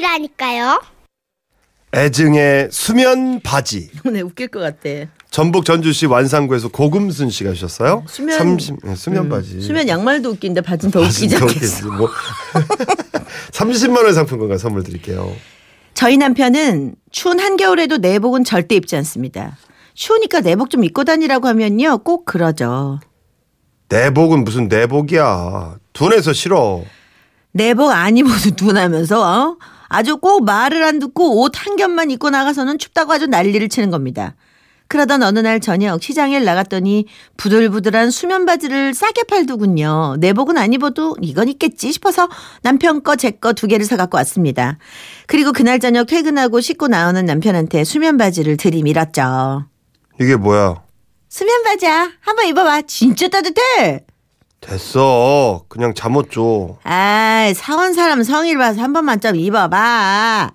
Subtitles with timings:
[0.00, 0.80] 바지라니까요.
[1.94, 3.90] 애증의 수면 바지.
[4.04, 4.88] 네, 웃길 것 같아.
[5.30, 8.04] 전북 전주시 완산구에서 고금순 씨가 주셨어요.
[8.08, 9.60] 수면- 30, 네, 수면 바지.
[9.60, 11.86] 수면 양말도 웃긴데 바지는 더 웃기지 바지는 더 않겠어.
[11.88, 12.08] 웃기지, 뭐.
[13.52, 15.32] 30만 원 상품권과 선물 드릴게요.
[15.94, 19.56] 저희 남편은 추운 한겨울에도 내복은 절대 입지 않습니다.
[19.94, 21.98] 추우니까 내복 좀 입고 다니라고 하면요.
[21.98, 23.00] 꼭 그러죠.
[23.88, 25.76] 내복은 무슨 내복이야.
[25.92, 26.82] 둔해서 싫어.
[27.52, 29.56] 내복 안 입어도 둔하면서 어?
[29.88, 34.34] 아주 꼭 말을 안 듣고 옷 한 겹만 입고 나가서는 춥다고 아주 난리를 치는 겁니다.
[34.90, 37.06] 그러던 어느 날 저녁 시장에 나갔더니
[37.36, 40.16] 부들부들한 수면 바지를 싸게 팔더군요.
[40.18, 42.28] 내복은 안 입어도 이건 있겠지 싶어서
[42.62, 44.78] 남편 거 제 거 두 개를 사갖고 왔습니다.
[45.26, 49.66] 그리고 그날 저녁 퇴근하고 씻고 나오는 남편한테 수면 바지를 들이밀었죠.
[50.20, 50.82] 이게 뭐야?
[51.28, 52.12] 수면 바지야.
[52.20, 52.82] 한번 입어봐.
[52.82, 54.06] 진짜 따뜻해.
[54.60, 55.64] 됐어.
[55.68, 56.78] 그냥 잠옷 줘.
[56.84, 60.52] 아이 사원 사람 성일 봐서 한 번만 좀 입어봐.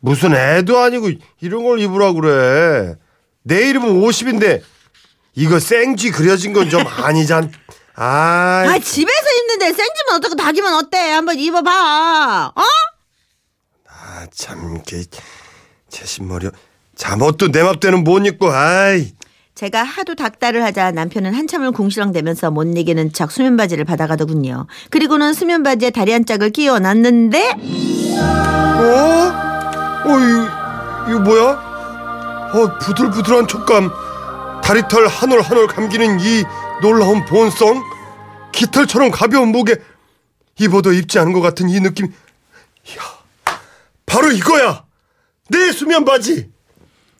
[0.00, 1.08] 무슨 애도 아니고
[1.40, 2.94] 이런 걸 입으라 그래.
[3.42, 4.62] 내 이름은 50인데
[5.34, 7.50] 이거 생쥐 그려진 건 좀 아니잖.
[7.96, 10.98] 아, 아 집에서 입는데 생지면 어떻고 닭이면 어때?
[11.10, 12.52] 한번 입어봐.
[12.54, 12.62] 어?
[13.88, 15.02] 아, 참, 개,
[15.88, 16.48] 제신머리.
[16.96, 19.12] 잠옷도 내 맘대는 못 입고, 아이.
[19.54, 24.66] 제가 하도 닭다를 하자 남편은 한참을 궁시렁대면서 못 이기는 척 수면 바지를 받아가더군요.
[24.90, 27.50] 그리고는 수면 바지에 다리 한 짝을 끼워 놨는데
[28.80, 29.44] 어?
[30.06, 32.50] 어, 이거, 이거 뭐야?
[32.52, 33.90] 어, 부들부들한 촉감.
[34.62, 36.42] 다리털 한 올 한 올 감기는 이
[36.82, 37.82] 놀라운 보온성.
[38.52, 39.76] 깃털처럼 가벼운 목에
[40.58, 42.06] 입어도 입지 않은 것 같은 이 느낌.
[42.86, 43.02] 이야,
[44.06, 44.84] 바로 이거야!
[45.48, 46.50] 내 수면 바지!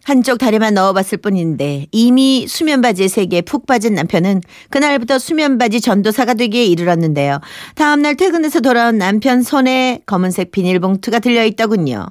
[0.05, 6.34] 한쪽 다리만 넣어봤을 뿐인데 이미 수면 바지의 세계에 푹 빠진 남편은 그날부터 수면 바지 전도사가
[6.34, 7.41] 되기에 이르렀는데요.
[7.74, 12.06] 다음날 퇴근해서 돌아온 남편 손에 검은색 비닐봉투가 들려있더군요.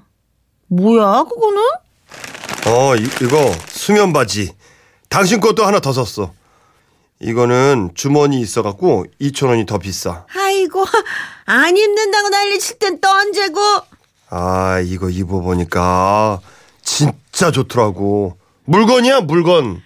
[0.68, 1.62] 뭐야 그거는?
[2.68, 4.52] 어, 이, 이거 수면 바지.
[5.10, 6.34] 당신 것도 하나 더 샀어.
[7.20, 10.26] 이거는 주머니 있어갖고 2천 원이 더 비싸.
[10.36, 10.84] 아이고
[11.46, 13.60] 안 입는다고 난리칠 땐 또 언제고
[14.30, 16.40] 아, 이거 입어보니까
[17.44, 18.38] 진짜 좋더라고.
[18.64, 19.82] 물건이야, 물건.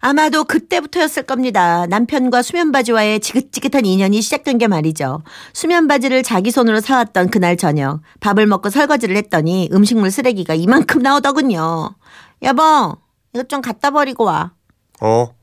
[0.00, 1.86] 아마도 그때부터였을 겁니다.
[1.86, 5.22] 남편과 수면바지와의 지긋지긋한 인연이 시작된 게 말이죠.
[5.54, 11.94] 수면바지를 자기 손으로 사왔던 그날 저녁 밥을 먹고 설거지를 했더니 음식물 쓰레기가 이만큼 나오더군요.
[12.42, 12.98] 여보
[13.32, 14.52] 이것 좀 갖다 버리고 와.
[15.00, 15.34] 어,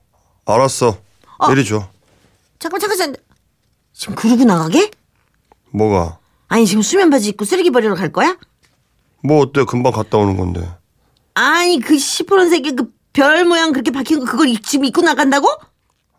[0.46, 0.96] 알았어.
[1.40, 1.52] 어.
[1.52, 1.88] 이리 줘.
[2.60, 3.16] 잠깐 잠깐 잠깐
[3.94, 4.92] 지금 그러고 나가게?
[5.72, 6.20] 뭐가?
[6.50, 8.38] 아니 지금 수면바지 입고 쓰레기 버리러 갈 거야?
[9.24, 9.64] 뭐 어때?
[9.64, 10.70] 금방 갔다 오는 건데.
[11.34, 15.50] 아니 그 시퍼런색의 그 별 모양 그렇게 박힌 거 그걸 입- 지금 입고 나간다고?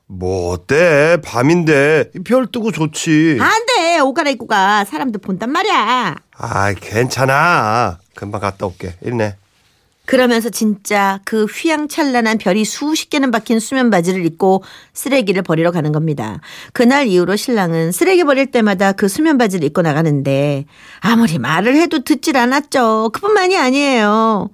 [0.09, 1.17] 뭐 어때?
[1.25, 3.39] 밤인데 별 뜨고 좋지.
[3.41, 6.17] 안돼 옷 갈아입고 가 사람들 본단 말이야.
[6.37, 7.99] 아, 괜찮아.
[8.15, 8.95] 금방 갔다 올게.
[9.01, 9.37] 이리네.
[10.05, 14.63] 그러면서 진짜 그 휘황찬란한 별이 수십 개는 박힌 수면 바지를 입고
[14.93, 16.41] 쓰레기를 버리러 가는 겁니다.
[16.75, 20.67] 그날 이후로 신랑은 쓰레기 버릴 때마다 그 수면 바지를 입고 나가는데
[21.01, 23.11] 아무리 말을 해도 듣질 않았죠.
[23.15, 24.51] 그뿐만이 아니에요.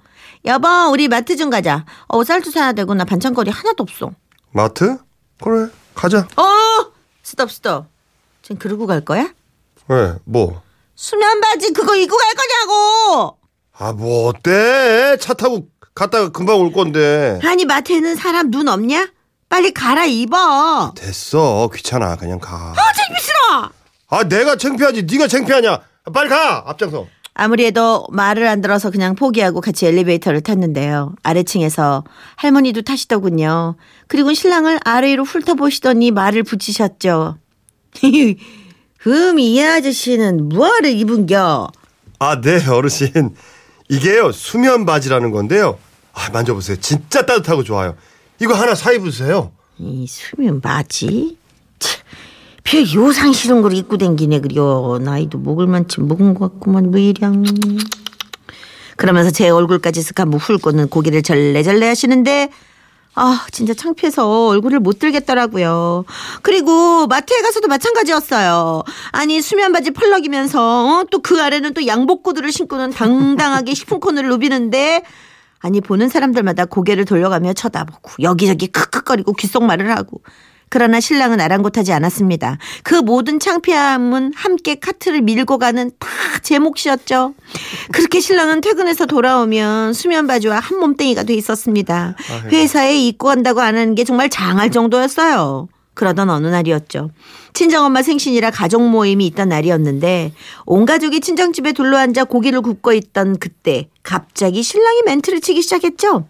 [0.48, 1.84] 여보, 우리 마트 좀 가자.
[2.06, 4.10] 어, 쌀도 사야 되고 나 반찬거리 하나도 없어.
[4.50, 4.97] 마트?
[5.42, 5.69] 그래.
[5.94, 6.26] 가자.
[6.36, 6.92] 어,
[7.22, 7.84] 스톱 스톱.
[8.41, 9.28] 지금 그러고 갈 거야?
[9.88, 10.14] 왜?
[10.25, 10.62] 뭐?
[10.97, 13.37] 수면 바지 그거 입고 갈 거냐고.
[13.76, 15.19] 아, 뭐 어때?
[15.20, 17.38] 차 타고 갔다가 금방 올 건데.
[17.44, 19.06] 아니 마트에는 사람 눈 없냐?
[19.50, 20.94] 빨리 갈아입어.
[20.97, 21.69] 됐어.
[21.75, 22.16] 귀찮아.
[22.16, 22.72] 그냥 가.
[22.97, 23.70] 창피 싫어.
[24.08, 25.03] 아, 내가 창피하지.
[25.03, 25.78] 네가 창피하냐?
[26.14, 26.64] 빨리 가.
[26.66, 27.06] 앞장서.
[27.41, 31.15] 아무리 해도 말을 안 들어서 그냥 포기하고 같이 엘리베이터를 탔는데요.
[31.22, 32.03] 아래층에서
[32.34, 33.76] 할머니도 타시더군요.
[34.09, 37.38] 그리고 신랑을 아래로 훑어보시더니 말을 붙이셨죠.
[38.99, 41.69] 흠, 이 아저씨는 뭐하러 입은겨?
[42.19, 43.37] 아, 네, 어르신.
[43.88, 45.78] 이게요, 수면 바지라는 건데요.
[46.15, 46.78] 아, 만져보세요.
[46.81, 47.94] 진짜 따뜻하고 좋아요.
[48.41, 49.53] 이거 하나 사 입으세요.
[49.78, 51.38] 이 수면 바지?
[52.68, 55.00] 참, 별 요상 싫은 걸 입고 댕기네 그려.
[55.02, 57.32] 나이도 먹을 만치 먹은 것 같구만 왜 이랴.
[58.96, 62.50] 그러면서 제 얼굴까지 쓱 한번 훑고는 고개를 절레절레 하시는데
[63.14, 66.04] 아 진짜 창피해서 얼굴을 못 들겠더라고요.
[66.43, 68.82] 그리고 마트에 가서도 마찬가지였어요.
[69.12, 71.04] 아니 수면 바지 펄럭이면서 어?
[71.10, 75.02] 또그 아래는 또 양복 구두를 신고는 당당하게 식품 코너를 누비는데
[75.60, 80.20] 아니 보는 사람들마다 고개를 돌려가며 쳐다보고 여기저기 크크거리고 귓속말을 하고
[80.70, 82.59] 그러나 신랑은 아랑곳하지 않았습니다.
[82.82, 86.09] 그 모든 창피함은 함께 카트를 밀고 가는 다
[86.43, 87.35] 제 몫이었죠.
[87.93, 92.15] 그렇게 신랑은 퇴근해서 돌아오면 수면 바지와 한 몸뚱이가 돼 있었습니다.
[92.53, 95.69] 회사에 입고 간다고 안 하는 게 정말 장할 정도였어요.
[95.94, 97.11] 그러던 어느 날이었죠.
[97.55, 100.32] 친정엄마 생신이라 가족 모임이 있던 날이었는데
[100.65, 106.26] 온 가족이 친정집에 둘러앉아 고기를 굽고 있던 그때 갑자기 신랑이 멘트를 치기 시작했죠.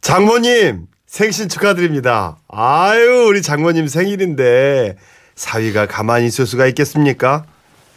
[0.00, 2.38] 장모님 생신 축하드립니다.
[2.48, 4.96] 아유 우리 장모님 생일인데
[5.34, 7.44] 사위가 가만히 있을 수가 있겠습니까?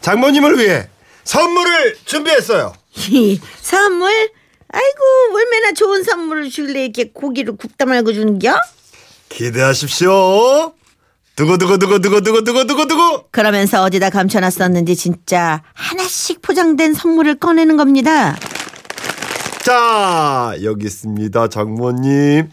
[0.01, 0.87] 장모님을 위해
[1.23, 2.73] 선물을 준비했어요.
[3.09, 4.11] 이 선물?
[4.71, 8.55] 아이고 얼마나 좋은 선물을 줄래 이렇게 고기를 굽다 말고 주는겨?
[9.29, 10.73] 기대하십시오.
[11.35, 18.37] 두고두고두고두고두고두고두고 그러면서 어디다 감춰놨었는지 진짜 하나씩 포장된 선물을 꺼내는 겁니다.
[19.63, 22.49] 자 여기 있습니다 장모님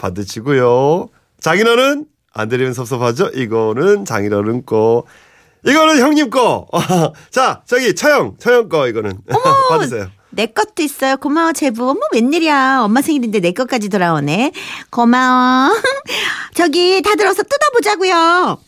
[0.00, 1.08] 받으시고요.
[1.40, 3.28] 장인어른 안 드리면 섭섭하죠?
[3.34, 5.04] 이거는 장인어른 거.
[5.66, 6.66] 이거는 형님 거.
[7.30, 9.18] 자 저기 처형 처형 거 이거는
[9.68, 10.08] 받으세요.
[10.30, 11.16] 내 것도 있어요.
[11.16, 11.90] 고마워 제부.
[11.90, 12.80] 어머 웬일이야.
[12.82, 14.52] 엄마 생일인데 내 것까지 돌아오네.
[14.90, 15.70] 고마워.
[16.54, 18.58] 저기 다 들어서 뜯어보자고요.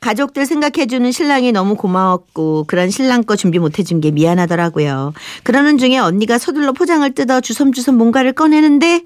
[0.00, 5.14] 가족들 생각해주는 신랑이 너무 고마웠고 그런 신랑 거 준비 못해준 게 미안하더라고요.
[5.44, 9.04] 그러는 중에 언니가 서둘러 포장을 뜯어 주섬주섬 뭔가를 꺼내는데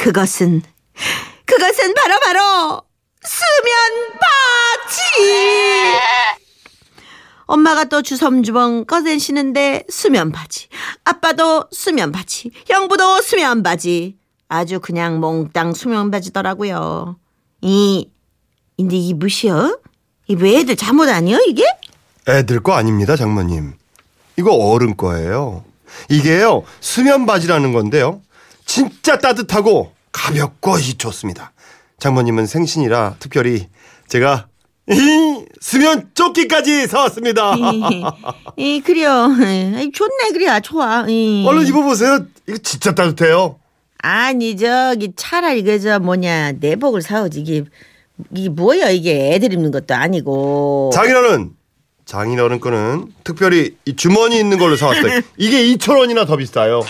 [0.00, 0.62] 그것은
[1.44, 2.82] 그것은 바로 바로
[3.22, 5.02] 수면 바지.
[7.44, 10.68] 엄마가 또 주섬주섬 꺼내시는데 수면 바지.
[11.04, 12.50] 아빠도 수면 바지.
[12.66, 14.16] 형부도 수면 바지.
[14.48, 17.18] 아주 그냥 몽땅 수면 바지더라고요.
[17.60, 18.08] 이,
[18.78, 19.78] 근데 이 무시여?
[20.28, 21.64] 이왜 애들 잠옷 아니여 이게?
[22.26, 23.74] 애들 거 아닙니다 장모님.
[24.38, 25.62] 이거 어른 거예요.
[26.08, 28.22] 이게요 수면 바지라는 건데요.
[28.70, 31.52] 진짜 따뜻하고 가볍고 이 좋습니다.
[31.98, 33.66] 장모님은 생신이라 특별히
[34.06, 34.46] 제가
[34.88, 37.56] 이 수면 조끼까지 사왔습니다.
[37.56, 38.04] 이,
[38.56, 39.26] 이 그래요.
[39.40, 41.04] 이, 좋네 그래야 좋아.
[41.08, 41.44] 이.
[41.48, 42.24] 얼른 입어보세요.
[42.48, 43.58] 이거 진짜 따뜻해요.
[43.98, 47.64] 아니 저기 차라리 그저 뭐냐 내복을 사오지 이게
[48.36, 50.92] 이게 뭐야 이게 애들 입는 것도 아니고.
[50.94, 51.54] 장인어른
[52.04, 55.22] 장인어른 거는 특별히 이 주머니 있는 걸로 사왔어요.
[55.38, 56.82] 이게 2천 원이나 더 비싸요.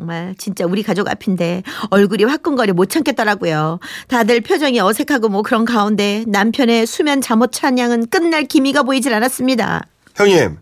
[0.00, 3.78] 아, 정말 진짜 우리 가족 앞인데 얼굴이 화끈거려 못 참겠더라고요.
[4.08, 9.86] 다들 표정이 어색하고 뭐 그런 가운데 남편의 수면 잠옷 찬양은 끝날 기미가 보이질 않았습니다.
[10.16, 10.58] 형님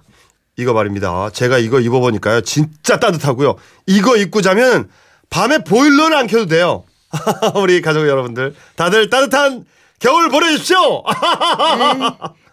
[0.57, 1.31] 이거 말입니다.
[1.31, 3.57] 제가 이거 입어보니까요 진짜 따뜻하고요.
[3.87, 4.89] 이거 입고 자면
[5.31, 6.85] 밤에 보일러를 안 켜도 돼요.
[7.55, 9.65] 우리 가족 여러분들 다들 따뜻한
[10.01, 11.03] 겨울 보내십시오.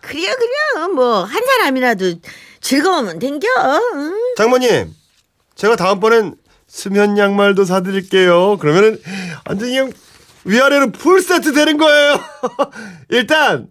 [0.01, 2.13] 그래요 그래요 뭐 한 사람이라도
[2.61, 3.47] 즐거우면 된겨.
[3.95, 4.13] 응.
[4.37, 4.93] 장모님
[5.55, 6.35] 제가 다음번엔
[6.79, 8.57] 수면 양말도 사드릴게요.
[8.57, 8.99] 그러면은
[9.47, 9.91] 완전 그냥
[10.43, 12.19] 위아래로 풀 세트 되는 거예요.
[13.09, 13.67] 일단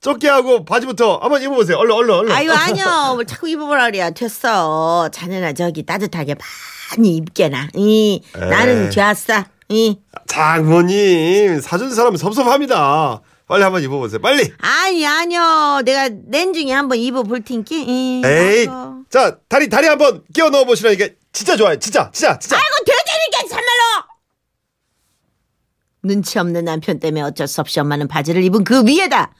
[0.00, 1.76] 조끼하고 바지부터 한번 입어보세요.
[1.76, 2.32] 얼른 얼른 얼른.
[2.32, 5.10] 아유 아니요 뭘 자꾸 입어보라 그래야 됐어.
[5.12, 6.36] 자네나 저기 따뜻하게
[6.96, 7.68] 많이 입게나.
[7.74, 9.44] 이 나는 좋았어.
[9.68, 13.20] 이 장모님 사준 사람은 섭섭합니다.
[13.46, 14.18] 빨리 한번 입어보세요.
[14.22, 14.50] 빨리.
[14.60, 17.42] 아니 아니요 내가 낸 중에 한번 입어볼.
[17.50, 18.66] 이, 에이.
[18.66, 18.96] 아이고.
[19.10, 21.78] 자 다리 다리 한번 끼워 넣어 보시라 이게 진짜 좋아요.
[21.78, 22.56] 진짜 진짜 진짜.
[22.56, 24.06] 아이고 되되니까 참말로.
[26.02, 29.34] 눈치 없는 남편 때문에 어쩔 수 없이 엄마는 바지를 입은 그 위에다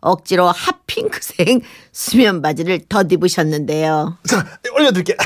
[0.00, 1.60] 억지로 핫핑크색
[1.92, 4.16] 수면 바지를 덧입으셨는데요.
[4.26, 5.18] 자 올려드릴게.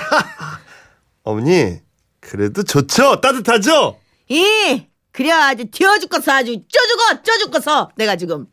[1.23, 1.79] 어머니
[2.19, 3.21] 그래도 좋죠.
[3.21, 4.01] 따뜻하죠.
[4.27, 8.47] 이 그래 아주 죽겠어 아주 쪄 죽어 쪄 죽겠어 내가 지금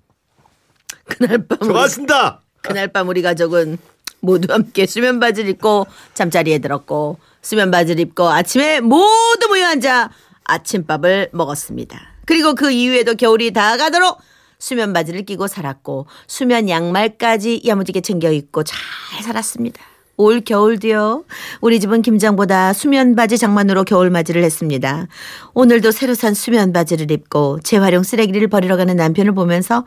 [1.05, 2.41] 그날 밤 우리, 좋아하신다.
[2.61, 3.79] 그날 밤 우리 가족은
[4.19, 10.09] 모두 함께 수면 바지를 입고 잠자리에 들었고 수면 바지를 입고 아침에 모두 모여 앉아
[10.45, 12.01] 아침밥을 먹었습니다.
[12.25, 14.19] 그리고 그 이후에도 겨울이 다가도록
[14.57, 18.79] 수면 바지를 끼고 살았고 수면 양말까지 야무지게 챙겨 입고 잘
[19.21, 19.79] 살았습니다.
[20.17, 21.25] 올 겨울도요.
[21.61, 25.07] 우리 집은 김장보다 수면 바지 장만으로 겨울 맞이를 했습니다.
[25.53, 29.85] 오늘도 새로 산 수면 바지를 입고 재활용 쓰레기를 버리러 가는 남편을 보면서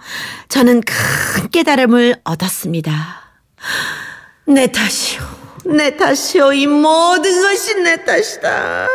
[0.49, 2.93] 저는 큰 깨달음을 얻었습니다.
[4.47, 5.38] 내 탓이요.
[5.77, 6.53] 내 탓이요.
[6.53, 8.87] 이 모든 것이 내 탓이다.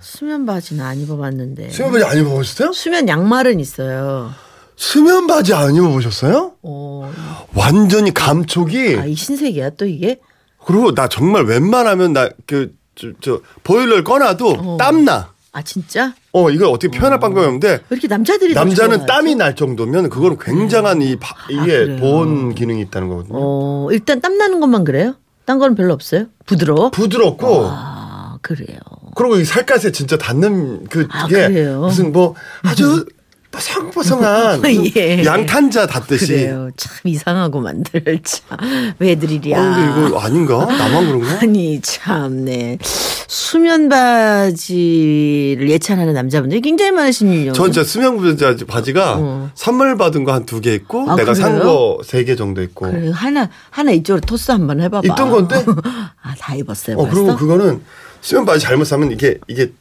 [0.00, 1.70] 수면 바지는 안 입어봤는데.
[1.70, 2.72] 수면 바지 안 입어보셨어요?
[2.72, 4.30] 수면 양말은 있어요.
[4.76, 6.52] 수면 바지 안 입어보셨어요?
[6.62, 7.12] 어,
[7.54, 10.18] 완전히 감촉이 아, 이 신세계야 또 이게?
[10.64, 14.76] 그리고 나 정말 웬만하면 나 그저저 보일러를 꺼놔도 어.
[14.78, 15.32] 땀나.
[15.52, 16.14] 아 진짜?
[16.32, 19.06] 어 이걸 어떻게 표현할 방법이 없는데 왜 이렇게 남자들이 더 남자는?
[19.06, 21.96] 땀이 날 정도면 그거는 굉장한 이 바- 이게 그래요?
[21.96, 23.34] 보온 기능이 있다는 거거든요.
[23.36, 25.16] 어 일단 땀 나는 것만 그래요?
[25.46, 26.26] 딴 거는 별로 없어요?
[26.46, 26.90] 부드러워?
[26.90, 28.78] 부드럽고 아 그래요.
[29.16, 31.48] 그리고 이 살갗에 진짜 닿는 그 아, 게?
[31.48, 33.04] 무슨 뭐 아주
[33.50, 34.62] 뽀송뽀송한
[34.96, 35.24] 예.
[35.24, 36.26] 양탄자 닫듯이.
[36.28, 36.70] 그래요.
[36.76, 38.58] 참 이상하고 만들 참
[38.98, 39.58] 왜들이랴.
[39.58, 40.66] 어, 근데 이거 아닌가?
[40.66, 41.38] 나만 그런가?
[41.42, 47.52] 아니 참네 수면 바지를 예찬하는 남자분들이 굉장히 많으시군요.
[47.52, 49.50] 전 진짜 수면 바지- 바지가 어.
[49.54, 51.58] 선물 받은 거 한 두 개 있고 아, 내가 산?
[51.60, 52.90] 거 세 개 정도 있고.
[52.90, 55.06] 그래 하나 하나 이쪽으로 토스 한번 해봐봐.
[55.08, 55.64] 입던 건데?
[56.22, 56.96] 아 다 입었어요.
[56.96, 57.14] 어 벌써?
[57.22, 57.80] 그리고 그거는
[58.20, 59.72] 수면 바지 잘못 사면 이게 이게 다-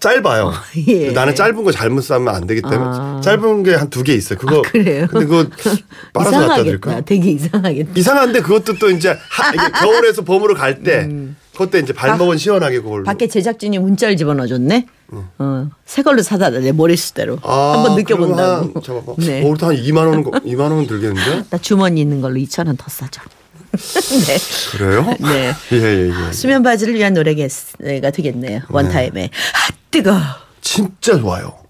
[0.00, 0.52] 짧아요.
[0.88, 1.10] 예.
[1.12, 3.20] 나는 짧은 거 잘못 사면 안 되기 때문에 아.
[3.22, 4.38] 짧은 게 한 두 개 있어요.
[4.38, 5.06] 그거 아, 그래요?
[5.10, 5.46] 근데 그거
[6.12, 6.62] 빨아서 갖다.
[6.62, 7.00] 드릴까?
[7.02, 7.90] 되게 이상하겠다.
[7.94, 11.08] 이상한데 그것도 또 이제 하, 이게 겨울에서 봄으로 갈때
[11.52, 13.02] 그것도 이제 발목은 시원하게 그걸로.
[13.02, 13.04] 음.
[13.04, 14.86] 밖에 제작진이 문자를 집어넣어줬네.
[15.38, 18.72] 어, 새 걸로 사다 내 머리수대로 아, 한번 느껴본다고.
[18.74, 19.16] 한, 잠깐만.
[19.18, 19.42] 네.
[19.44, 21.44] 어, 한 2만 원, 2만 원은 들겠는데?
[21.50, 23.20] 나 주머니 있는 걸로 2천 원 더 싸줘.
[24.26, 24.38] 네.
[24.76, 25.14] 그래요?
[25.18, 25.52] 네.
[25.72, 26.32] 예, 예, 예.
[26.32, 28.60] 수면 바지를 위한 노래가 되겠네요.
[28.68, 29.24] 원타임에.
[29.24, 30.16] 아 뜨거.
[30.60, 31.61] 진짜 좋아요.